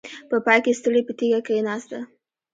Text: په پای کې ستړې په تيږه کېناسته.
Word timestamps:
په 0.29 0.35
پای 0.45 0.59
کې 0.65 0.77
ستړې 0.79 1.01
په 1.07 1.13
تيږه 1.19 1.39
کېناسته. 1.47 1.99